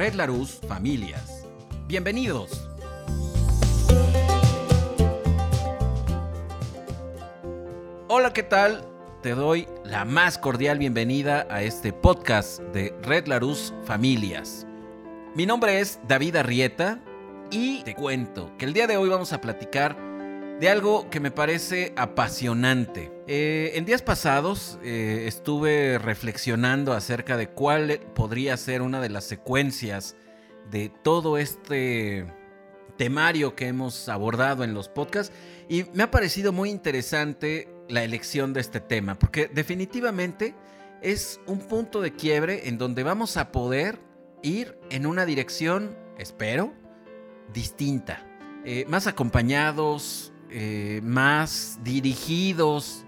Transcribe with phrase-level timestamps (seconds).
[0.00, 1.46] Red Larus Familias.
[1.86, 2.66] Bienvenidos.
[8.08, 8.82] Hola, ¿qué tal?
[9.20, 14.66] Te doy la más cordial bienvenida a este podcast de Red Larus Familias.
[15.34, 16.98] Mi nombre es David Arrieta
[17.50, 19.98] y te cuento que el día de hoy vamos a platicar
[20.60, 23.10] de algo que me parece apasionante.
[23.26, 29.24] Eh, en días pasados eh, estuve reflexionando acerca de cuál podría ser una de las
[29.24, 30.16] secuencias
[30.70, 32.26] de todo este
[32.98, 35.34] temario que hemos abordado en los podcasts
[35.66, 40.54] y me ha parecido muy interesante la elección de este tema porque definitivamente
[41.00, 43.98] es un punto de quiebre en donde vamos a poder
[44.42, 46.74] ir en una dirección, espero,
[47.50, 48.26] distinta,
[48.66, 53.04] eh, más acompañados, eh, más dirigidos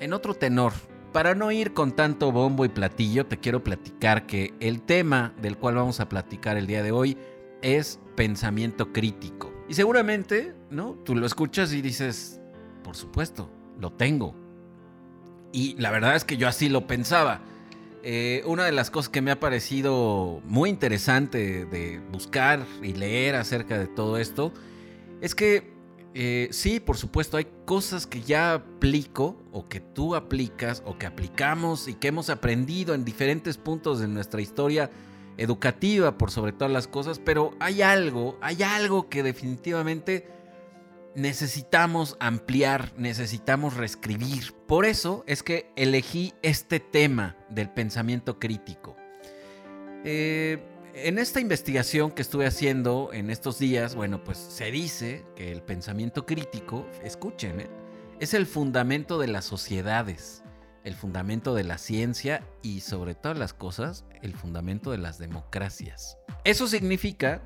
[0.00, 0.72] en otro tenor.
[1.12, 5.58] Para no ir con tanto bombo y platillo, te quiero platicar que el tema del
[5.58, 7.18] cual vamos a platicar el día de hoy
[7.60, 9.52] es pensamiento crítico.
[9.68, 10.94] Y seguramente, ¿no?
[11.04, 12.40] Tú lo escuchas y dices,
[12.82, 14.34] por supuesto, lo tengo.
[15.52, 17.42] Y la verdad es que yo así lo pensaba.
[18.02, 23.36] Eh, una de las cosas que me ha parecido muy interesante de buscar y leer
[23.36, 24.52] acerca de todo esto
[25.20, 25.71] es que
[26.14, 31.06] eh, sí, por supuesto, hay cosas que ya aplico o que tú aplicas o que
[31.06, 34.90] aplicamos y que hemos aprendido en diferentes puntos de nuestra historia
[35.38, 40.28] educativa por sobre todas las cosas, pero hay algo, hay algo que definitivamente
[41.14, 44.52] necesitamos ampliar, necesitamos reescribir.
[44.66, 48.96] Por eso es que elegí este tema del pensamiento crítico.
[50.04, 50.62] Eh,
[50.94, 55.62] en esta investigación que estuve haciendo en estos días, bueno, pues se dice que el
[55.62, 57.70] pensamiento crítico, escuchen, ¿eh?
[58.20, 60.42] es el fundamento de las sociedades,
[60.84, 66.18] el fundamento de la ciencia y sobre todas las cosas, el fundamento de las democracias.
[66.44, 67.42] Eso significa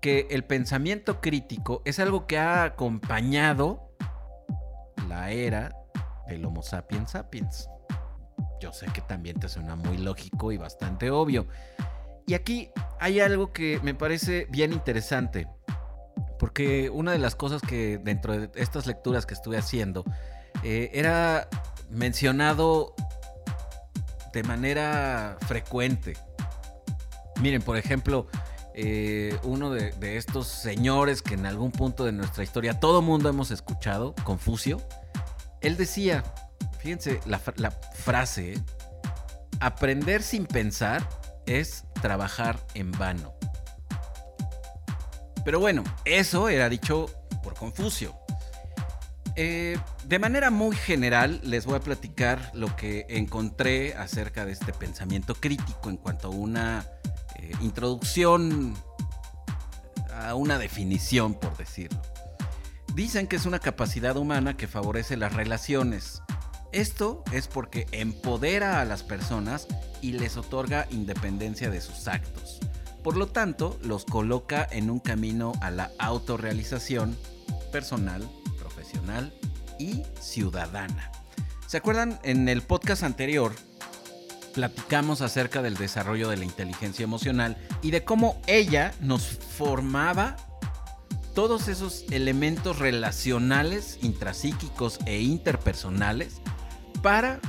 [0.00, 3.92] que el pensamiento crítico es algo que ha acompañado
[5.08, 5.76] la era
[6.28, 7.68] del Homo sapiens sapiens.
[8.60, 11.46] Yo sé que también te suena muy lógico y bastante obvio.
[12.26, 15.48] Y aquí hay algo que me parece bien interesante,
[16.38, 20.04] porque una de las cosas que dentro de estas lecturas que estuve haciendo
[20.62, 21.48] eh, era
[21.90, 22.94] mencionado
[24.32, 26.16] de manera frecuente.
[27.40, 28.28] Miren, por ejemplo,
[28.74, 33.50] eh, uno de, estos señores que en algún punto de nuestra historia todo mundo hemos
[33.50, 34.80] escuchado, Confucio,
[35.60, 36.22] él decía,
[36.78, 38.54] fíjense la, la frase,
[39.58, 41.06] aprender sin pensar
[41.46, 43.34] es trabajar en vano.
[45.44, 47.06] Pero bueno, eso era dicho
[47.42, 48.14] por Confucio.
[49.36, 54.72] Eh, de manera muy general les voy a platicar lo que encontré acerca de este
[54.72, 56.86] pensamiento crítico en cuanto a una
[57.36, 58.74] eh, introducción,
[60.12, 62.02] a una definición, por decirlo.
[62.94, 66.22] Dicen que es una capacidad humana que favorece las relaciones,
[66.72, 69.66] esto es porque empodera a las personas
[70.00, 72.60] y les otorga independencia de sus actos.
[73.02, 77.16] Por lo tanto, los coloca en un camino a la autorrealización
[77.72, 79.32] personal, profesional
[79.78, 81.10] y ciudadana.
[81.66, 82.18] ¿Se acuerdan?
[82.22, 83.52] En el podcast anterior
[84.52, 90.36] platicamos acerca del desarrollo de la inteligencia emocional y de cómo ella nos formaba
[91.34, 96.40] todos esos elementos relacionales, intrapsíquicos e interpersonales
[97.02, 97.40] para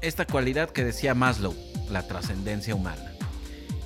[0.00, 1.54] esta cualidad que decía Maslow,
[1.90, 3.12] la trascendencia humana.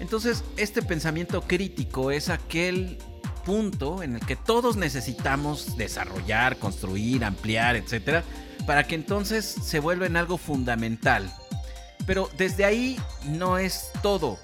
[0.00, 2.98] Entonces, este pensamiento crítico es aquel
[3.44, 8.24] punto en el que todos necesitamos desarrollar, construir, ampliar, etcétera,
[8.66, 11.32] para que entonces se vuelva en algo fundamental.
[12.06, 14.38] Pero desde ahí no es todo.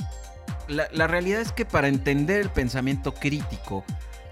[0.68, 3.84] La, la realidad es que para entender el pensamiento crítico,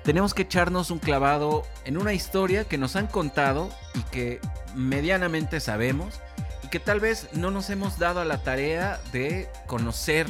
[0.05, 4.41] tenemos que echarnos un clavado en una historia que nos han contado y que
[4.77, 6.21] medianamente sabemos
[6.63, 10.27] y que tal vez no nos hemos dado a la tarea de conocer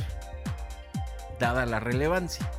[1.39, 2.51] dada la relevancia.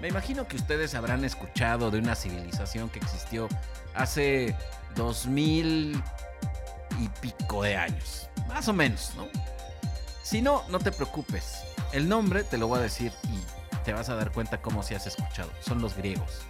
[0.00, 3.48] Me imagino que ustedes habrán escuchado de una civilización que existió
[3.94, 4.56] hace
[4.94, 6.00] dos mil
[7.00, 9.26] y pico de años, más o menos, ¿no?
[10.22, 11.62] Si no, no te preocupes.
[11.92, 14.94] El nombre te lo voy a decir y te vas a dar cuenta cómo se
[14.94, 15.50] has escuchado.
[15.60, 16.42] Son los griegos.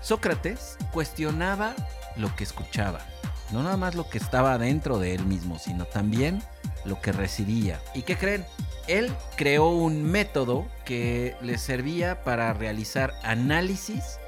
[0.00, 1.74] Sócrates cuestionaba
[2.16, 3.00] lo que escuchaba.
[3.50, 6.42] No nada más lo que estaba dentro de él mismo, sino también
[6.84, 7.80] lo que recibía.
[7.94, 8.44] ¿Y qué creen?
[8.86, 14.18] Él creó un método que le servía para realizar análisis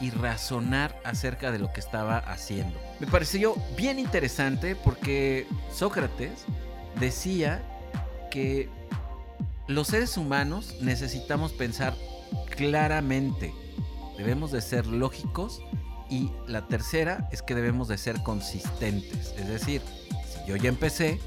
[0.00, 2.78] y razonar acerca de lo que estaba haciendo.
[2.98, 6.44] Me pareció bien interesante porque Sócrates
[6.98, 7.62] decía
[8.30, 8.68] que
[9.68, 11.94] los seres humanos necesitamos pensar
[12.56, 13.54] claramente.
[14.18, 15.62] Debemos de ser lógicos
[16.12, 19.34] y la tercera es que debemos de ser consistentes.
[19.38, 19.80] Es decir,
[20.30, 21.18] si yo ya empecé,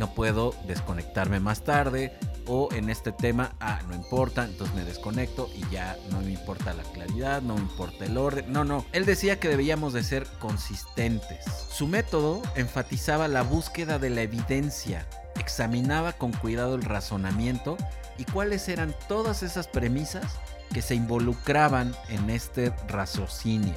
[0.00, 5.48] no puedo desconectarme más tarde o en este tema, ah, no importa, entonces me desconecto
[5.54, 8.52] y ya no me importa la claridad, no me importa el orden.
[8.52, 11.44] No, no, él decía que debíamos de ser consistentes.
[11.70, 15.06] Su método enfatizaba la búsqueda de la evidencia,
[15.38, 17.76] examinaba con cuidado el razonamiento
[18.18, 20.40] y cuáles eran todas esas premisas
[20.72, 23.74] que se involucraban en este raciocinio.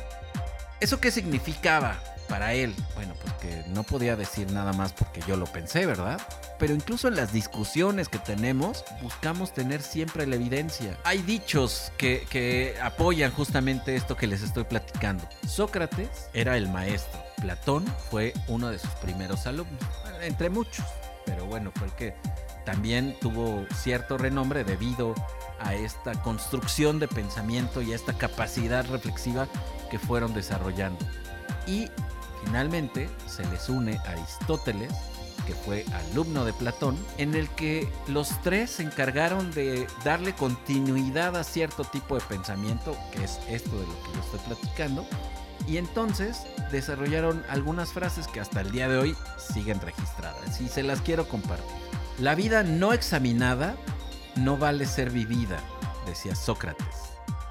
[0.80, 2.00] ¿Eso qué significaba?
[2.28, 2.76] para él.
[2.96, 6.20] Bueno, pues que no podía decir nada más porque yo lo pensé, ¿verdad?
[6.60, 10.98] Pero incluso en las discusiones que tenemos, buscamos tener siempre la evidencia.
[11.04, 15.28] Hay dichos que, que apoyan justamente esto que les estoy platicando.
[15.48, 17.20] Sócrates era el maestro.
[17.42, 19.84] Platón fue uno de sus primeros alumnos,
[20.22, 20.86] entre muchos.
[21.26, 22.16] Pero bueno, fue el que
[22.66, 25.14] también tuvo cierto renombre debido
[25.60, 29.48] a esta construcción de pensamiento y a esta capacidad reflexiva
[29.90, 31.06] que fueron desarrollando.
[31.66, 31.90] Y
[32.48, 34.94] Finalmente se les une Aristóteles,
[35.46, 41.36] que fue alumno de Platón, en el que los tres se encargaron de darle continuidad
[41.36, 45.06] a cierto tipo de pensamiento, que es esto de lo que yo estoy platicando,
[45.68, 50.84] y entonces desarrollaron algunas frases que hasta el día de hoy siguen registradas y se
[50.84, 51.66] las quiero compartir.
[52.20, 53.76] La vida no examinada
[54.40, 55.60] no vale ser vivida,
[56.06, 56.86] decía Sócrates.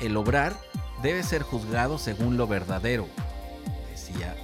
[0.00, 0.56] El obrar
[1.02, 3.06] debe ser juzgado según lo verdadero,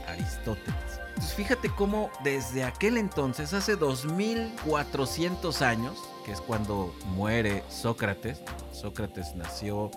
[0.06, 1.00] Aristóteles.
[1.08, 8.40] Entonces fíjate cómo desde aquel entonces, hace 2400 años, que es cuando muere Sócrates,
[8.72, 9.90] Sócrates nació,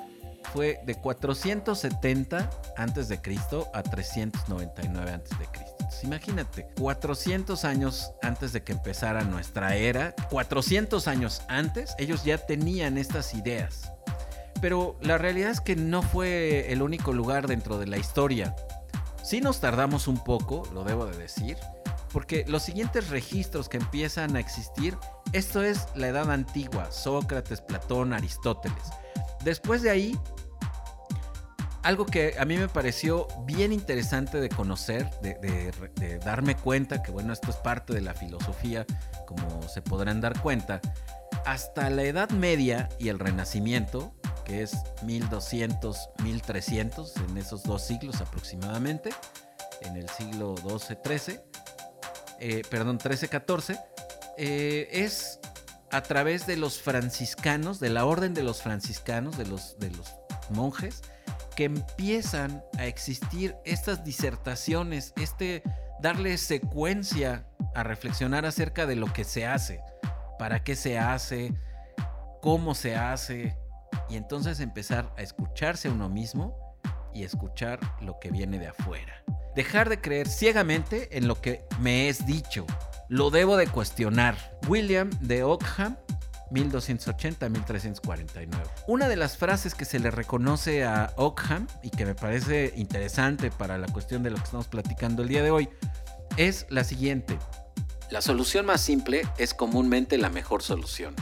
[0.46, 5.76] fue de 470 antes de Cristo a 399 antes de Cristo.
[6.04, 12.98] Imagínate, 400 años antes de que empezara nuestra era, 400 años antes, ellos ya tenían
[12.98, 13.92] estas ideas.
[14.62, 18.56] Pero la realidad es que no fue el único lugar dentro de la historia
[19.26, 21.58] Sí nos tardamos un poco, lo debo de decir,
[22.14, 24.96] porque los siguientes registros que empiezan a existir,
[25.34, 28.84] esto es la edad antigua, Sócrates, Platón, Aristóteles.
[29.44, 30.16] Después de ahí,
[31.86, 37.32] algo que a mí me pareció bien interesante de conocer, de, darme cuenta, que bueno,
[37.32, 38.88] esto es parte de la filosofía,
[39.28, 40.82] como se podrán dar cuenta,
[41.46, 44.16] hasta la Edad Media y el Renacimiento,
[44.46, 49.12] que es 1200, 1300, en esos dos siglos aproximadamente,
[49.82, 51.46] en el siglo 12, 13,
[52.40, 53.80] eh, perdón, 13, 14,
[54.40, 55.40] eh, es
[55.92, 60.16] a través de los franciscanos, de la orden de los franciscanos, de los, de los
[60.50, 61.04] monjes,
[61.56, 65.64] que empiezan a existir estas disertaciones, este
[66.02, 69.82] darle secuencia a reflexionar acerca de lo que se hace,
[70.38, 71.54] para qué se hace,
[72.42, 73.58] cómo se hace,
[74.10, 76.56] y entonces empezar a escucharse uno mismo
[77.14, 79.24] y escuchar lo que viene de afuera.
[79.56, 82.66] Dejar de creer ciegamente en lo que me es dicho.
[83.08, 84.36] Lo debo de cuestionar.
[84.68, 85.98] William de Ockham
[86.56, 88.48] 1280-1349.
[88.88, 93.52] Una de las frases que se le reconoce a Ockham y que me parece interesante
[93.52, 95.70] para la cuestión de lo que estamos platicando el día de hoy
[96.38, 97.38] es la siguiente.
[98.10, 101.16] La solución más simple es comúnmente la mejor solución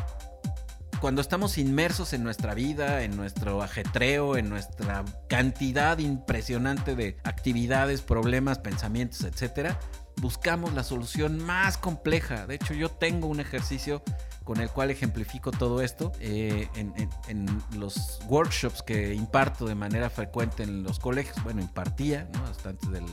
[1.04, 8.02] cuando estamos inmersos en nuestra vida, en nuestro ajetreo, en nuestra cantidad impresionante de actividades,
[8.02, 9.78] problemas, pensamientos, etcétera,
[10.22, 12.48] buscamos la solución más compleja.
[12.48, 14.02] De hecho, yo tengo un ejercicio
[14.44, 20.64] con el cual ejemplifico todo esto eh, en, los workshops que imparto de manera frecuente
[20.64, 21.42] en los colegios.
[21.44, 22.46] Bueno, impartía, ¿no?
[22.46, 23.06] Hasta antes del,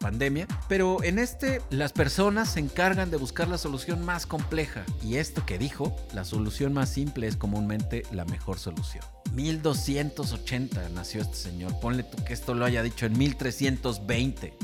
[0.00, 0.46] pandemia.
[0.68, 4.84] Pero en este, las personas se encargan de buscar la solución más compleja.
[5.02, 9.02] Y esto que dijo, la solución más simple es comúnmente la mejor solución.
[9.32, 11.80] 1280 nació este señor.
[11.80, 14.54] Ponle tú que esto lo haya dicho en 1320.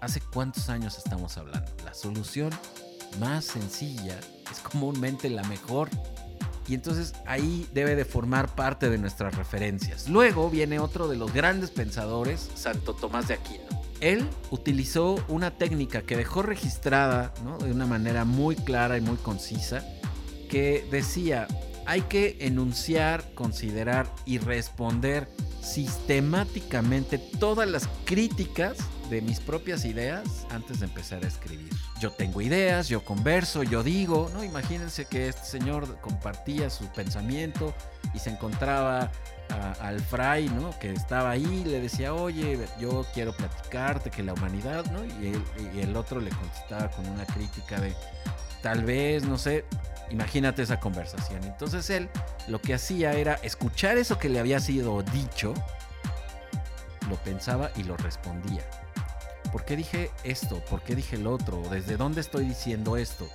[0.00, 1.70] ¿Hace cuántos años estamos hablando?
[1.84, 2.50] La solución
[3.18, 4.18] más sencilla
[4.50, 5.88] es comúnmente la mejor.
[6.66, 10.08] Y entonces ahí debe de formar parte de nuestras referencias.
[10.08, 16.02] Luego viene otro de los grandes pensadores, Santo Tomás de Aquino él utilizó una técnica
[16.02, 19.82] que dejó registrada de una manera muy clara y muy concisa,
[20.50, 21.48] que decía,
[21.86, 25.28] hay que enunciar, considerar y responder
[25.62, 28.76] sistemáticamente todas las críticas
[29.08, 31.70] de mis propias ideas antes de empezar a escribir.
[32.00, 34.42] Yo tengo ideas, yo converso, yo digo, ¿no?
[34.42, 37.72] Imagínense que este señor compartía su pensamiento
[38.12, 39.10] y se encontraba
[39.80, 40.76] al fray, ¿no?
[40.80, 45.04] Que estaba ahí, le decía, oye, yo quiero platicarte que la humanidad, ¿no?
[45.04, 45.40] Y,
[45.74, 47.94] y el otro le contestaba con una crítica de,
[48.62, 49.64] tal vez, no sé.
[50.10, 51.42] Imagínate esa conversación.
[51.44, 52.10] Entonces él
[52.48, 55.54] lo que hacía era escuchar eso que le había sido dicho,
[57.08, 58.62] lo pensaba y lo respondía.
[59.54, 60.58] ¿Por qué dije esto?
[60.68, 61.62] ¿Por qué dije el otro?
[61.70, 63.28] ¿Desde dónde estoy diciendo esto?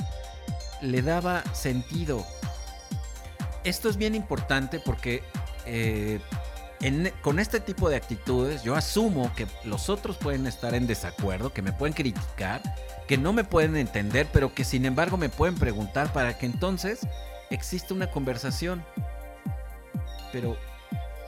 [0.82, 2.26] Le daba sentido.
[3.64, 5.24] Esto es bien importante porque
[5.66, 6.20] eh,
[7.22, 11.62] con este tipo de actitudes yo asumo que los otros pueden estar en desacuerdo, que
[11.62, 12.62] me pueden criticar,
[13.08, 17.00] que no me pueden entender, pero que sin embargo me pueden preguntar para que entonces
[17.50, 18.84] exista una conversación.
[20.34, 20.58] Pero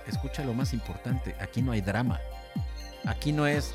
[0.05, 2.19] escucha lo más importante, aquí no hay drama.
[3.05, 3.73] Aquí no es,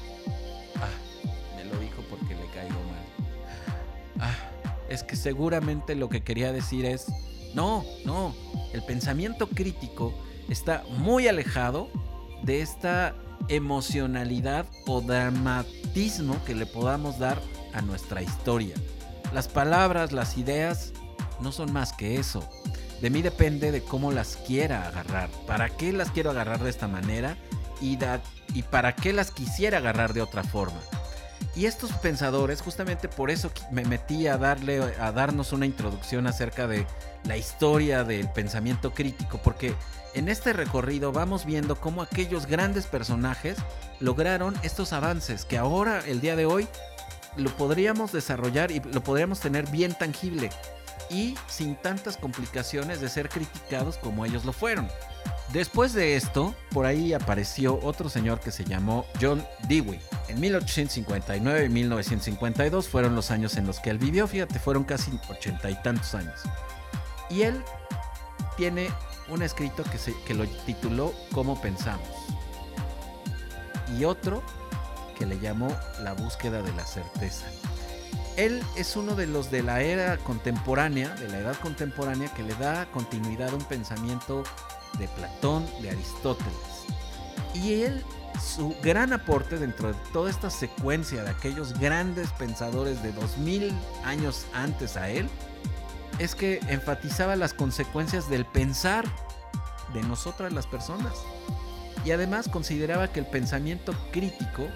[4.97, 7.07] es que seguramente lo que quería decir es,
[7.55, 8.35] no, no,
[8.73, 10.15] el pensamiento crítico
[10.49, 11.89] está muy alejado
[12.43, 13.15] de esta
[13.49, 17.41] emocionalidad o dramatismo que le podamos dar
[17.75, 18.75] a nuestra historia.
[19.35, 20.93] Las palabras, las ideas
[21.41, 22.49] no son más que eso.
[23.03, 25.29] De mí depende de cómo las quiera agarrar.
[25.47, 27.37] ¿Para qué las quiero agarrar de esta manera?
[27.83, 27.99] Y,
[28.55, 30.81] y para qué las quisiera agarrar de otra forma.
[31.57, 36.67] Y estos pensadores, justamente por eso me metí a darle, a darnos una introducción acerca
[36.67, 36.87] de
[37.25, 39.75] la historia del pensamiento crítico, porque
[40.13, 43.57] en este recorrido vamos viendo cómo aquellos grandes personajes
[44.01, 46.69] lograron estos avances que ahora, el día de hoy,
[47.37, 50.51] lo podríamos desarrollar y lo podríamos tener bien tangible
[51.09, 54.89] y sin tantas complicaciones de ser criticados como ellos lo fueron.
[55.53, 60.01] Después de esto, por ahí apareció otro señor que se llamó John Dewey.
[60.29, 65.19] En 1859 y 1952 fueron los años en los que él vivió, fíjate, fueron casi
[65.29, 66.41] ochenta y tantos años.
[67.31, 67.63] Y él
[68.57, 68.89] tiene
[69.29, 72.09] un escrito que, se, que lo tituló Cómo pensamos.
[73.99, 74.43] Y otro
[75.17, 75.69] que le llamó
[76.03, 77.47] La búsqueda de la certeza.
[78.37, 82.55] Él es uno de los de la era contemporánea, de la edad contemporánea, que le
[82.55, 84.43] da continuidad a un pensamiento
[84.99, 86.53] de Platón, de Aristóteles.
[87.55, 88.05] Y él,
[88.41, 93.73] su gran aporte dentro de toda esta secuencia de aquellos grandes pensadores de 2000
[94.05, 95.29] años antes a él,
[96.19, 99.05] es que enfatizaba las consecuencias del pensar
[99.93, 101.15] de nosotras las personas.
[102.05, 104.69] Y además consideraba que el pensamiento crítico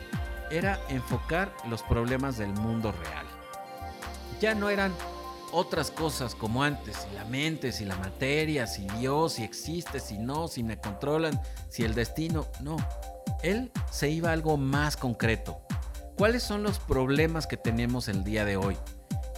[0.50, 3.26] era enfocar los problemas del mundo real.
[4.40, 4.92] Ya no eran
[5.52, 10.18] otras cosas como antes, si la mente, si la materia, si Dios, si existe, si
[10.18, 12.76] no, si me controlan, si el destino, no.
[13.42, 15.60] Él se iba a algo más concreto.
[16.16, 18.76] ¿Cuáles son los problemas que tenemos el día de hoy?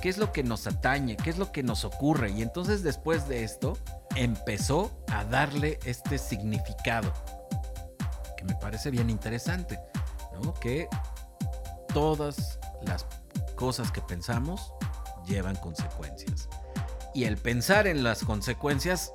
[0.03, 2.33] qué es lo que nos atañe, qué es lo que nos ocurre.
[2.33, 3.79] Y entonces después de esto
[4.17, 7.13] empezó a darle este significado,
[8.37, 9.79] que me parece bien interesante.
[10.61, 10.89] Que
[11.95, 13.07] todas las
[13.55, 14.73] cosas que pensamos
[15.27, 16.49] llevan consecuencias.
[17.15, 19.13] Y el pensar en las consecuencias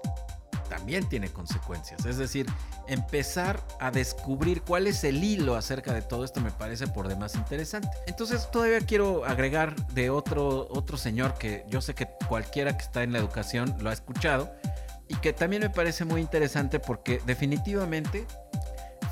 [0.67, 2.05] también tiene consecuencias.
[2.05, 2.45] Es decir,
[2.87, 7.35] empezar a descubrir cuál es el hilo acerca de todo esto me parece por demás
[7.35, 7.89] interesante.
[8.05, 13.03] Entonces todavía quiero agregar de otro, otro señor que yo sé que cualquiera que está
[13.03, 14.53] en la educación lo ha escuchado
[15.07, 18.25] y que también me parece muy interesante porque definitivamente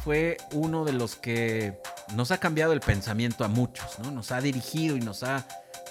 [0.04, 1.80] fue uno de los que
[2.16, 4.12] nos ha cambiado el pensamiento a muchos, ¿no?
[4.12, 5.48] Nos ha dirigido y nos ha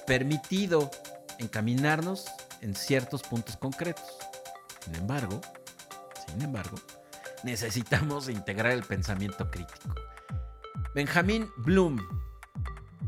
[0.06, 0.90] permitido
[1.38, 2.26] encaminarnos
[2.60, 4.04] en ciertos puntos concretos.
[4.84, 5.40] Sin embargo,
[6.26, 6.76] sin embargo,
[7.42, 9.94] necesitamos integrar el pensamiento crítico.
[10.94, 11.98] Benjamin Bloom,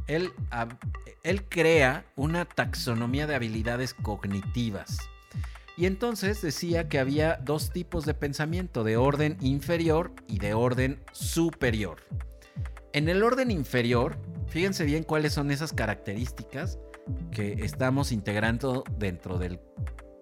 [0.06, 0.32] él,
[1.22, 4.98] él crea una taxonomía de habilidades cognitivas.
[5.76, 11.02] Y entonces decía que había dos tipos de pensamiento, de orden inferior y de orden
[11.12, 12.00] superior.
[12.94, 14.16] En el orden inferior,
[14.48, 16.78] fíjense bien cuáles son esas características
[17.30, 19.60] que estamos integrando dentro del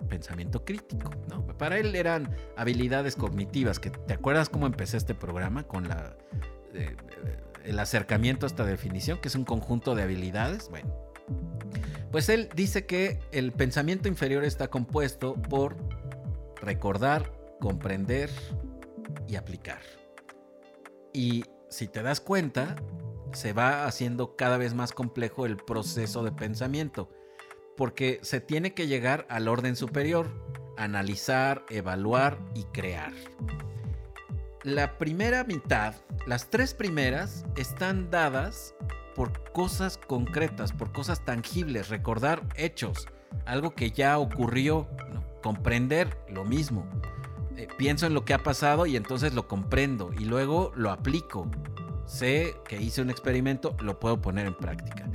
[0.08, 1.10] pensamiento crítico.
[1.28, 1.46] ¿no?
[1.58, 6.16] Para él eran habilidades cognitivas, que te acuerdas cómo empecé este programa con la,
[6.74, 6.96] eh,
[7.64, 10.68] el acercamiento a esta definición, que es un conjunto de habilidades.
[10.68, 10.94] Bueno,
[12.10, 15.76] pues él dice que el pensamiento inferior está compuesto por
[16.60, 18.30] recordar, comprender
[19.26, 19.80] y aplicar.
[21.12, 22.76] Y si te das cuenta,
[23.34, 27.10] se va haciendo cada vez más complejo el proceso de pensamiento
[27.76, 30.28] porque se tiene que llegar al orden superior,
[30.76, 33.12] analizar, evaluar y crear.
[34.62, 35.94] La primera mitad,
[36.26, 38.74] las tres primeras, están dadas
[39.14, 43.06] por cosas concretas, por cosas tangibles, recordar hechos,
[43.44, 44.88] algo que ya ocurrió,
[45.42, 46.86] comprender lo mismo.
[47.56, 51.48] Eh, pienso en lo que ha pasado y entonces lo comprendo y luego lo aplico.
[52.06, 55.08] Sé que hice un experimento, lo puedo poner en práctica.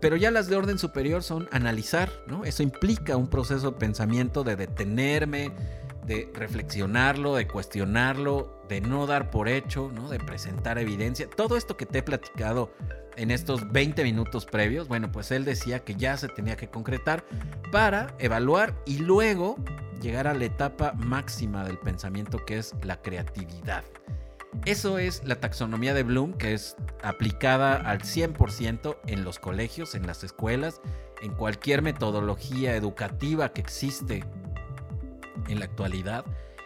[0.00, 2.44] Pero ya las de orden superior son analizar, ¿no?
[2.44, 5.52] Eso implica un proceso de pensamiento de detenerme,
[6.06, 9.90] de reflexionarlo, de cuestionarlo, de no dar por hecho.
[10.10, 11.28] De presentar evidencia.
[11.28, 12.70] Todo esto que te he platicado
[13.16, 17.24] en estos 20 minutos previos, bueno, pues él decía que ya se tenía que concretar
[17.72, 19.56] para evaluar y luego
[20.00, 23.84] llegar a la etapa máxima del pensamiento que es la creatividad.
[24.64, 30.06] Eso es la taxonomía de Bloom, que es aplicada al 100% en los colegios, en
[30.06, 30.80] las escuelas,
[31.22, 34.24] en cualquier metodología educativa que existe
[35.48, 36.24] en la actualidad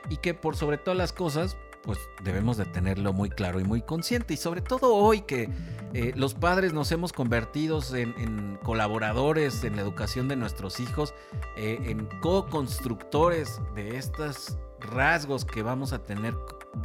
[0.09, 3.82] y que por sobre todas las cosas pues debemos de tenerlo muy claro y muy
[3.82, 4.35] consciente.
[4.35, 5.49] Y sobre todo hoy que
[5.94, 11.14] eh, los padres nos hemos convertido en, colaboradores en la educación de nuestros hijos,
[11.56, 16.35] eh, en co-constructores de estos rasgos que vamos a tener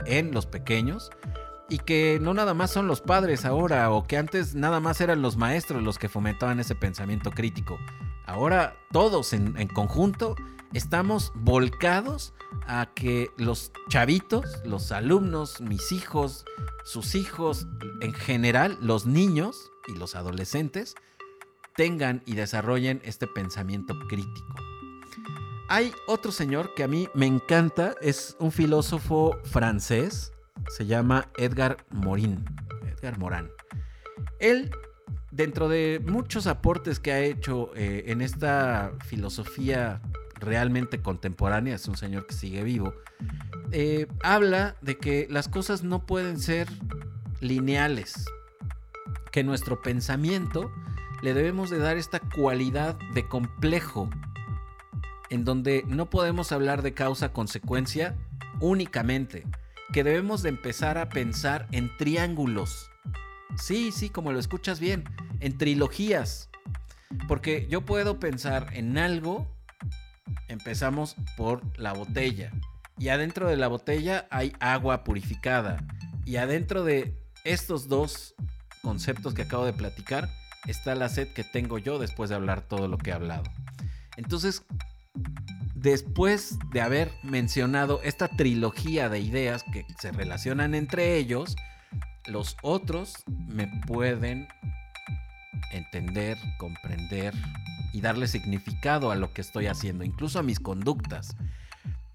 [0.05, 1.11] en los pequeños.
[1.67, 5.23] Y que no nada más son los padres ahora, o que antes nada más eran
[5.23, 7.77] los maestros los que fomentaban ese pensamiento crítico.
[8.27, 10.35] Ahora todos en, conjunto
[10.73, 12.33] estamos volcados
[12.67, 16.45] a que los chavitos, los alumnos, mis hijos,
[16.83, 17.67] sus hijos,
[18.01, 20.95] en general, los niños y los adolescentes,
[21.75, 24.64] tengan y desarrollen este pensamiento crítico.
[25.67, 30.31] Hay otro señor que a mí me encanta, es un filósofo francés,
[30.69, 32.45] se llama Edgar Morin,
[32.85, 33.49] Edgar Morán.
[34.39, 34.69] Él,
[35.31, 40.01] dentro de muchos aportes que ha hecho eh, en esta filosofía
[40.39, 42.93] realmente contemporánea, es un señor que sigue vivo,
[43.71, 46.67] eh, habla de que las cosas no pueden ser
[47.39, 48.25] lineales,
[49.31, 50.71] que nuestro pensamiento
[51.23, 54.11] le debemos de dar esta cualidad de complejo,
[55.29, 58.15] en donde no podemos hablar de causa-consecuencia
[58.59, 59.45] únicamente,
[59.93, 62.89] que debemos de empezar a pensar en triángulos.
[63.57, 65.03] Sí, sí, como lo escuchas bien,
[65.39, 66.49] en trilogías.
[67.27, 69.47] Porque yo puedo pensar en algo
[70.47, 72.51] empezamos por la botella.
[72.97, 75.83] Y adentro de la botella hay agua purificada.
[76.25, 78.35] Y adentro de estos dos
[78.81, 80.29] conceptos que acabo de platicar
[80.67, 83.43] está la sed que tengo yo después de hablar todo lo que he hablado.
[84.17, 84.63] Entonces,
[85.91, 91.55] después de haber mencionado esta trilogía de ideas que se relacionan entre ellos,
[92.25, 94.47] los otros me pueden
[95.71, 97.35] entender, comprender
[97.93, 101.35] y darle significado a lo que estoy haciendo, incluso a mis conductas.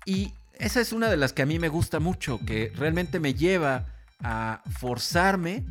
[0.05, 3.35] Y esa es una de las que a mí me gusta mucho, que realmente me
[3.35, 3.87] lleva
[4.23, 5.65] a forzarme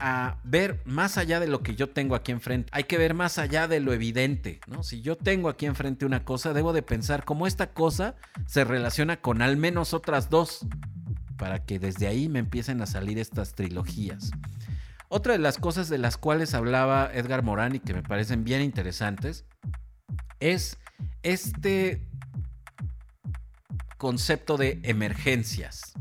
[0.00, 2.68] a ver más allá de lo que yo tengo aquí enfrente.
[2.72, 4.82] Hay que ver más allá de lo evidente, ¿no?
[4.82, 9.20] Si yo tengo aquí enfrente una cosa, debo de pensar cómo esta cosa se relaciona
[9.20, 10.66] con al menos otras dos,
[11.36, 14.30] para que desde ahí me empiecen a salir estas trilogías.
[15.08, 18.60] Otra de las cosas de las cuales hablaba Edgar Morán y que me parecen bien
[18.60, 19.46] interesantes
[20.40, 20.76] es
[21.22, 22.06] este
[23.96, 25.94] concepto de emergencias.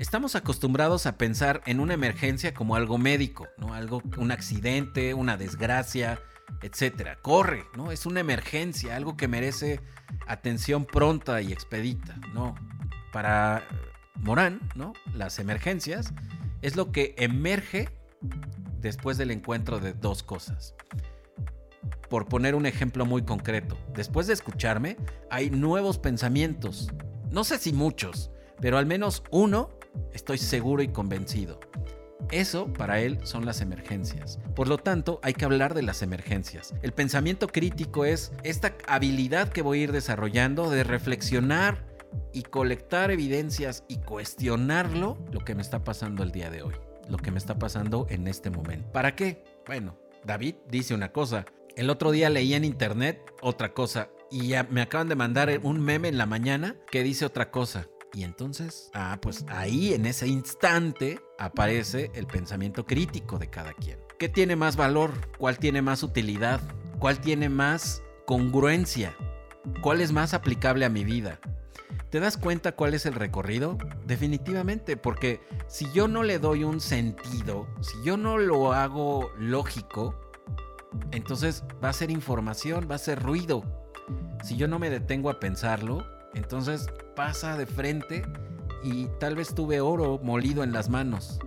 [0.00, 3.74] Estamos acostumbrados a pensar en una emergencia como algo médico, ¿no?
[3.74, 6.18] Algo, un accidente, una desgracia,
[6.62, 7.18] etcétera.
[7.20, 7.92] Corre, ¿no?
[7.92, 9.82] Es una emergencia, algo que merece
[10.26, 12.54] atención pronta y expedita, ¿no?
[13.12, 13.62] Para
[14.14, 14.94] Morán, ¿no?
[15.12, 16.14] Las emergencias
[16.62, 17.90] es lo que emerge
[18.80, 20.74] después del encuentro de dos cosas.
[22.08, 24.96] Por poner un ejemplo muy concreto, después de escucharme,
[25.30, 26.90] hay nuevos pensamientos.
[27.30, 28.30] No sé si muchos,
[28.62, 29.78] pero al menos uno
[30.12, 31.60] estoy seguro y convencido.
[32.30, 34.38] Eso para él son las emergencias.
[34.54, 36.74] Por lo tanto, hay que hablar de las emergencias.
[36.82, 41.86] El pensamiento crítico es esta habilidad que voy a ir desarrollando de reflexionar
[42.32, 46.74] y colectar evidencias y cuestionarlo lo que me está pasando el día de hoy
[47.10, 48.90] lo que me está pasando en este momento.
[48.92, 49.44] ¿Para qué?
[49.66, 51.44] Bueno, David dice una cosa.
[51.76, 55.80] El otro día leí en internet otra cosa y ya me acaban de mandar un
[55.80, 57.88] meme en la mañana que dice otra cosa.
[58.12, 63.98] Y entonces, ah, pues ahí en ese instante aparece el pensamiento crítico de cada quien.
[64.18, 65.12] ¿Qué tiene más valor?
[65.38, 66.60] ¿Cuál tiene más utilidad?
[66.98, 69.16] ¿Cuál tiene más congruencia?
[69.80, 71.38] ¿Cuál es más aplicable a mi vida?
[72.10, 73.78] ¿Te das cuenta cuál es el recorrido?
[74.04, 80.16] Definitivamente, porque si yo no le doy un sentido, si yo no lo hago lógico,
[81.12, 83.62] entonces va a ser información, va a ser ruido.
[84.42, 86.88] Si yo no me detengo a pensarlo, entonces
[87.20, 88.22] pasa de frente
[88.82, 91.38] y tal vez tuve oro molido en las manos.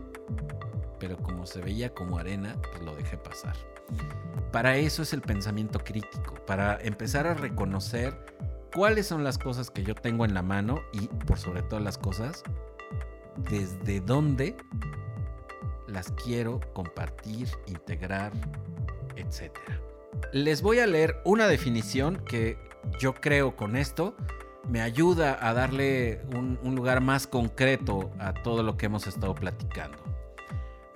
[0.99, 3.55] Pero como se veía como arena, pues lo dejé pasar.
[4.51, 8.15] Para eso es el pensamiento crítico, para empezar a reconocer
[8.71, 11.97] cuáles son las cosas que yo tengo en la mano y por sobre todas las
[11.97, 12.43] cosas,
[13.49, 14.55] desde dónde
[15.87, 18.31] las quiero compartir, integrar,
[19.15, 19.49] etc.
[20.33, 22.59] Les voy a leer una definición que
[22.99, 24.15] yo creo con esto
[24.67, 29.97] me ayuda a darle un, lugar más concreto a todo lo que hemos estado platicando.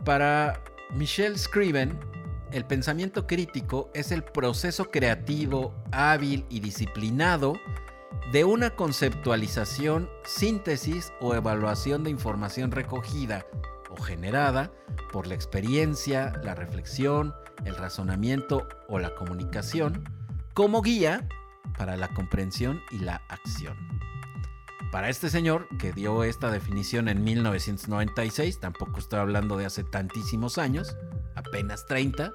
[0.03, 1.99] Para Michelle Scriven,
[2.51, 7.53] el pensamiento crítico es el proceso creativo, hábil y disciplinado
[8.32, 13.45] de una conceptualización, síntesis o evaluación de información recogida
[13.89, 14.71] o generada
[15.12, 17.34] por la experiencia, la reflexión,
[17.65, 20.03] el razonamiento o la comunicación
[20.53, 21.27] como guía
[21.77, 23.77] para la comprensión y la acción.
[24.91, 30.58] Para este señor, que dio esta definición en 1996, tampoco estoy hablando de hace tantísimos
[30.58, 30.95] años,
[31.36, 32.32] apenas 30,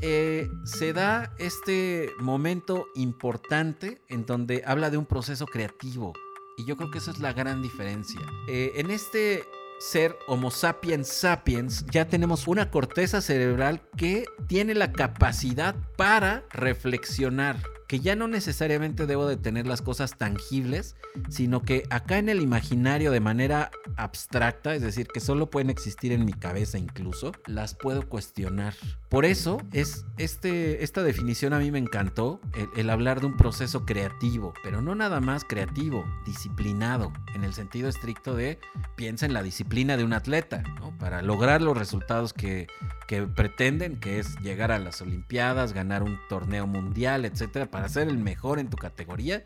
[0.00, 6.14] eh, se da este momento importante en donde habla de un proceso creativo.
[6.56, 8.20] Y yo creo que esa es la gran diferencia.
[8.48, 9.44] Eh, en este
[9.78, 17.56] ser Homo sapiens sapiens, ya tenemos una corteza cerebral que tiene la capacidad para reflexionar
[17.94, 20.96] que ya no necesariamente debo de tener las cosas tangibles,
[21.28, 26.10] sino que acá en el imaginario de manera abstracta, es decir, que solo pueden existir
[26.10, 28.74] en mi cabeza incluso, las puedo cuestionar.
[29.08, 32.40] Por eso es este, esta definición a mí me encantó,
[32.74, 37.88] el, hablar de un proceso creativo, pero no nada más creativo, disciplinado, en el sentido
[37.88, 38.58] estricto de
[38.96, 40.64] piensa en la disciplina de un atleta,
[40.98, 42.66] para lograr los resultados que,
[43.06, 48.08] que pretenden, que es llegar a las Olimpiadas, ganar un torneo mundial, etcétera, para ser
[48.08, 49.42] el mejor en tu categoría,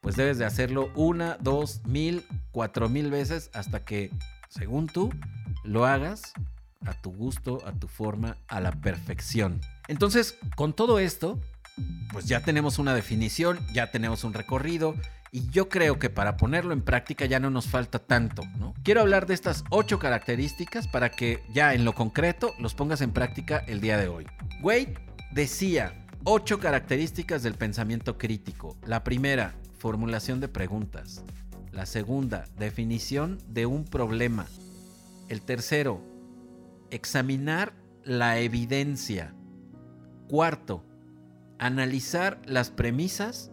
[0.00, 4.10] pues debes de hacerlo una, dos, mil, cuatro mil veces hasta que,
[4.48, 5.10] según tú,
[5.64, 6.32] lo hagas
[6.84, 9.60] a tu gusto, a tu forma, a la perfección.
[9.88, 11.40] Entonces, con todo esto,
[12.12, 14.94] pues ya tenemos una definición, ya tenemos un recorrido,
[15.32, 18.74] y yo creo que para ponerlo en práctica ya no nos falta tanto, ¿no?
[18.82, 23.10] Quiero hablar de estas ocho características para que ya en lo concreto los pongas en
[23.10, 24.26] práctica el día de hoy.
[24.62, 24.94] Wade
[25.32, 28.76] decía, Ocho características del pensamiento crítico.
[28.84, 31.22] La primera, formulación de preguntas.
[31.70, 34.46] La segunda, definición de un problema.
[35.28, 36.00] El tercero,
[36.90, 39.36] examinar la evidencia.
[40.28, 40.82] Cuarto,
[41.60, 43.52] analizar las premisas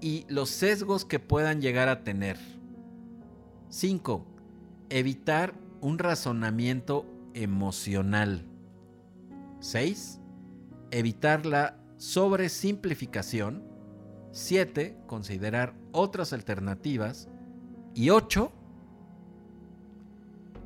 [0.00, 2.38] y los sesgos que puedan llegar a tener.
[3.68, 4.26] Cinco,
[4.88, 8.46] Evitar un razonamiento emocional.
[9.60, 10.20] 6.
[10.90, 13.64] Evitar la sobre simplificación.
[14.32, 14.98] 7.
[15.06, 17.28] Considerar otras alternativas.
[17.94, 18.52] Y 8.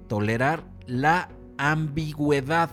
[0.08, 2.70] Tolerar la ambigüedad.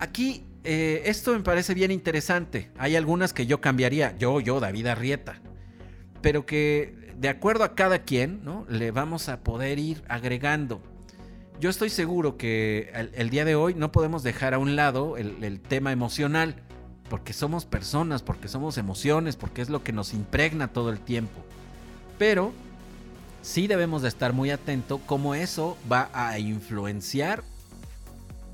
[0.00, 2.72] Aquí eh, esto me parece bien interesante.
[2.76, 5.40] Hay algunas que yo cambiaría, yo, yo, David Arrieta,
[6.20, 8.66] pero que de acuerdo a cada quien, ¿no?
[8.68, 10.82] Le vamos a poder ir agregando
[11.60, 15.60] yo estoy seguro que el, día de hoy no podemos dejar a un lado el,
[15.60, 16.62] tema emocional
[17.08, 21.44] porque somos personas, porque somos emociones, porque es lo que nos impregna todo el tiempo.
[22.18, 22.52] Pero
[23.42, 27.42] sí debemos de estar muy atentos cómo eso va a influenciar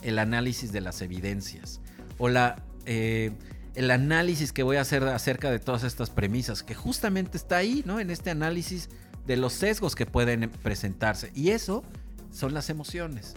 [0.02, 1.80] el análisis de las evidencias
[2.18, 3.32] o la, eh,
[3.74, 7.82] el análisis que voy a hacer acerca de todas estas premisas, que justamente está ahí,
[7.86, 8.00] ¿no?
[8.00, 8.88] En este análisis
[9.26, 11.32] de los sesgos que pueden presentarse.
[11.34, 11.82] Y eso
[12.30, 13.34] son las emociones.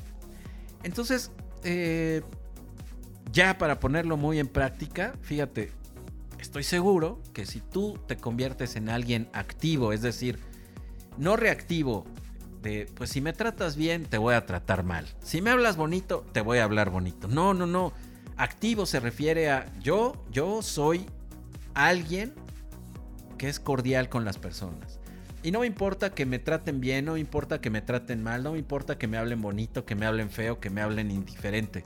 [0.83, 1.31] Entonces,
[1.63, 2.21] eh,
[3.31, 5.71] ya para ponerlo muy en práctica, fíjate,
[6.39, 10.39] estoy seguro que si tú te conviertes en alguien activo, es decir,
[11.17, 12.05] no reactivo,
[12.61, 15.07] de pues si me tratas bien, te voy a tratar mal.
[15.21, 17.27] Si me hablas bonito, te voy a hablar bonito.
[17.27, 17.93] No, no, no.
[18.35, 21.05] Activo se refiere a yo, yo soy
[21.73, 22.33] alguien
[23.37, 24.99] que es cordial con las personas.
[25.43, 28.43] Y no me importa que me traten bien, no me importa que me traten mal,
[28.43, 31.83] no me importa que me hablen bonito, que me hablen feo, que me hablen indiferente.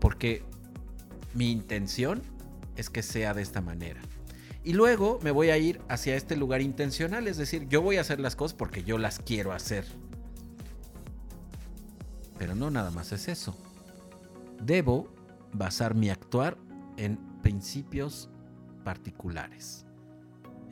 [0.00, 0.44] Porque
[1.36, 2.22] mi intención
[2.76, 4.00] es que sea de esta manera.
[4.64, 8.00] Y luego me voy a ir hacia este lugar intencional, es decir, yo voy a
[8.00, 9.84] hacer las cosas porque yo las quiero hacer.
[12.38, 13.56] Pero no nada más es eso.
[14.60, 15.12] Debo
[15.52, 16.56] basar mi actuar
[16.96, 18.28] en principios
[18.84, 19.86] particulares.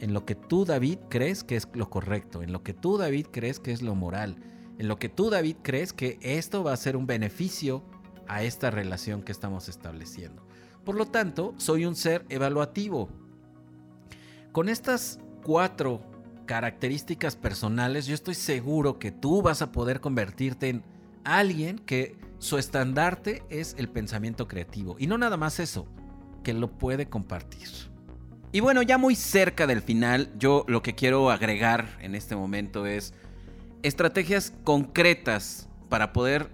[0.01, 3.27] En lo que tú, David, crees que es lo correcto, en lo que tú, David,
[3.31, 4.37] crees que es lo moral,
[4.79, 7.85] en lo que tú, David, crees que esto va a ser un beneficio
[8.27, 10.45] a esta relación que estamos estableciendo.
[10.85, 13.09] Por lo tanto, soy un ser evaluativo.
[14.53, 16.03] Con estas cuatro
[16.47, 20.85] características personales, yo estoy seguro que tú vas a poder convertirte en
[21.25, 24.97] alguien que su estandarte es el pensamiento creativo.
[24.99, 25.87] Y no nada más eso,
[26.43, 27.69] que lo puede compartir.
[28.53, 32.87] Y bueno, ya muy cerca del final, yo lo que quiero agregar en este momento
[32.87, 33.15] es
[33.83, 36.51] estrategias concretas para poder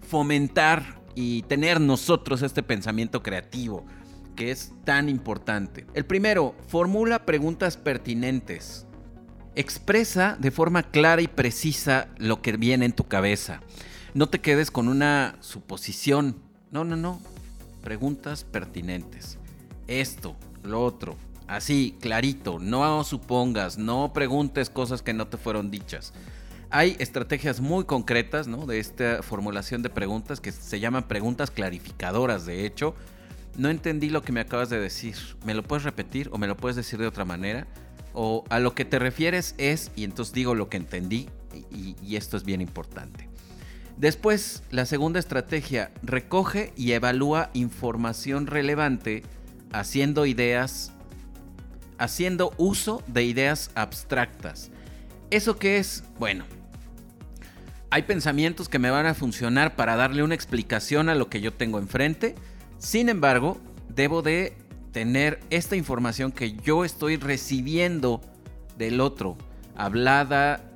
[0.00, 3.84] fomentar y tener nosotros este pensamiento creativo
[4.34, 5.86] que es tan importante.
[5.94, 8.86] El primero, formula preguntas pertinentes.
[9.54, 13.60] Expresa de forma clara y precisa lo que viene en tu cabeza.
[14.12, 16.36] No te quedes con una suposición.
[16.70, 17.20] No, no, no.
[17.82, 19.38] Preguntas pertinentes.
[19.86, 21.16] Esto, lo otro.
[21.46, 22.58] Así, clarito.
[22.58, 26.12] No supongas, no preguntes cosas que no te fueron dichas.
[26.74, 28.66] Hay estrategias muy concretas ¿no?
[28.66, 32.96] de esta formulación de preguntas que se llaman preguntas clarificadoras, de hecho.
[33.56, 35.14] No entendí lo que me acabas de decir.
[35.44, 37.68] ¿Me lo puedes repetir o me lo puedes decir de otra manera?
[38.12, 41.28] O a lo que te refieres es, y entonces digo lo que entendí,
[41.70, 43.28] y, y esto es bien importante.
[43.96, 49.22] Después, la segunda estrategia, recoge y evalúa información relevante
[49.70, 50.90] haciendo ideas,
[51.98, 54.72] haciendo uso de ideas abstractas.
[55.30, 56.02] ¿Eso qué es?
[56.18, 56.44] Bueno,
[57.90, 61.52] hay pensamientos que me van a funcionar para darle una explicación a lo que yo
[61.52, 62.34] tengo enfrente.
[62.78, 64.56] Sin embargo, debo de
[64.92, 68.20] tener esta información que yo estoy recibiendo
[68.78, 69.36] del otro,
[69.76, 70.70] hablada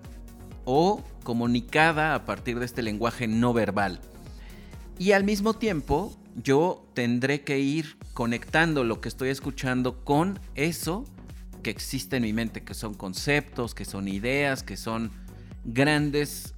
[0.65, 4.01] o comunicada a partir de este lenguaje no verbal.
[4.99, 11.05] Y al mismo tiempo, yo tendré que ir conectando lo que estoy escuchando con eso
[11.63, 15.11] que existe en mi mente, que son conceptos, que son ideas, que son
[15.65, 16.55] grandes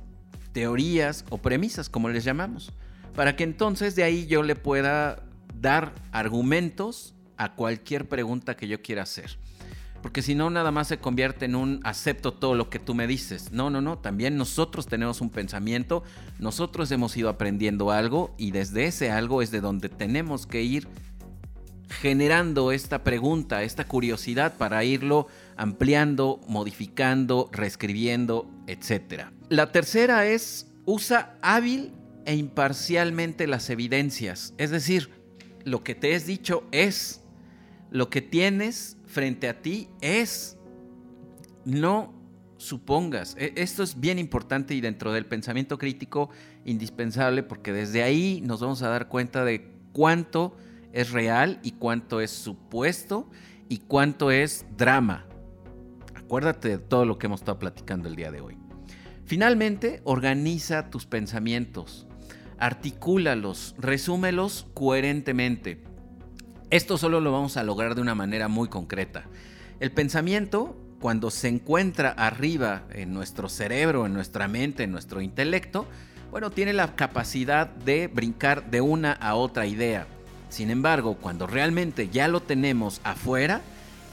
[0.52, 2.72] teorías o premisas, como les llamamos,
[3.14, 5.22] para que entonces de ahí yo le pueda
[5.54, 9.38] dar argumentos a cualquier pregunta que yo quiera hacer.
[10.02, 13.06] Porque si no, nada más se convierte en un acepto todo lo que tú me
[13.06, 13.52] dices.
[13.52, 13.98] No, no, no.
[13.98, 16.02] También nosotros tenemos un pensamiento,
[16.38, 20.88] nosotros hemos ido aprendiendo algo y desde ese algo es de donde tenemos que ir
[21.90, 29.24] generando esta pregunta, esta curiosidad para irlo ampliando, modificando, reescribiendo, etc.
[29.50, 31.92] La tercera es usa hábil
[32.24, 34.54] e imparcialmente las evidencias.
[34.58, 35.10] Es decir,
[35.64, 37.20] lo que te es dicho es,
[37.90, 40.56] lo que tienes frente a ti es,
[41.64, 42.14] no
[42.58, 43.34] supongas.
[43.40, 46.30] E, esto es bien importante y dentro del pensamiento crítico
[46.64, 50.56] indispensable porque desde ahí nos vamos a dar cuenta de cuánto
[50.92, 53.28] es real y cuánto es supuesto
[53.68, 55.26] y cuánto es drama.
[56.14, 58.59] Acuérdate de todo lo que hemos estado platicando el día de hoy.
[59.30, 62.04] Finalmente, organiza tus pensamientos,
[62.58, 65.84] articúlalos, resúmelos coherentemente.
[66.70, 69.26] Esto solo lo vamos a lograr de una manera muy concreta.
[69.78, 75.86] El pensamiento, cuando se encuentra arriba en nuestro cerebro, en nuestra mente, en nuestro intelecto,
[76.32, 80.08] bueno, tiene la capacidad de brincar de una a otra idea.
[80.48, 83.60] Sin embargo, cuando realmente ya lo tenemos afuera,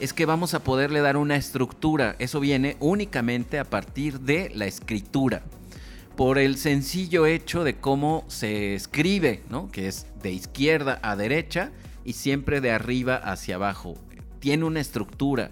[0.00, 2.14] es que vamos a poderle dar una estructura.
[2.18, 5.42] Eso viene únicamente a partir de la escritura.
[6.16, 9.70] Por el sencillo hecho de cómo se escribe, ¿no?
[9.70, 11.72] que es de izquierda a derecha
[12.04, 13.94] y siempre de arriba hacia abajo.
[14.40, 15.50] Tiene una estructura.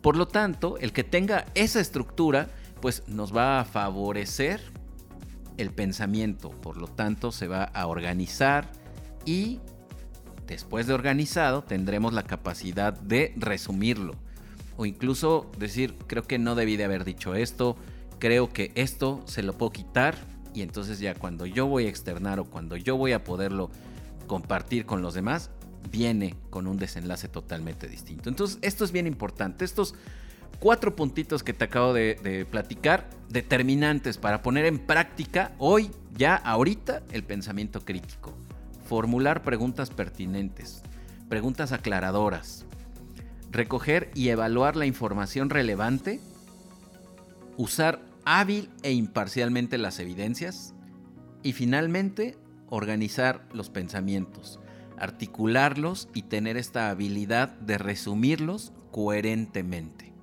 [0.00, 2.48] Por lo tanto, el que tenga esa estructura,
[2.80, 4.60] pues nos va a favorecer
[5.56, 6.50] el pensamiento.
[6.50, 8.70] Por lo tanto, se va a organizar
[9.24, 9.60] y
[10.48, 14.14] después de organizado, tendremos la capacidad de resumirlo.
[14.76, 17.76] O incluso decir, creo que no debí de haber dicho esto,
[18.18, 20.16] creo que esto se lo puedo quitar
[20.54, 23.70] y entonces ya cuando yo voy a externar o cuando yo voy a poderlo
[24.26, 25.50] compartir con los demás,
[25.90, 28.28] viene con un desenlace totalmente distinto.
[28.28, 29.64] Entonces, esto es bien importante.
[29.64, 29.94] Estos
[30.58, 36.36] cuatro puntitos que te acabo de, de, platicar, determinantes para poner en práctica hoy, ya
[36.36, 38.34] ahorita, el pensamiento crítico
[38.88, 40.82] formular preguntas pertinentes,
[41.28, 42.64] preguntas aclaradoras,
[43.50, 46.20] recoger y evaluar la información relevante,
[47.58, 50.74] usar hábil e imparcialmente las evidencias
[51.42, 52.38] y finalmente
[52.70, 54.58] organizar los pensamientos,
[54.96, 60.14] articularlos y tener esta habilidad de resumirlos coherentemente.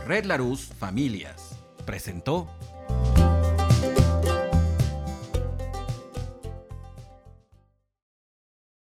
[0.07, 2.49] Red Larus Familias presentó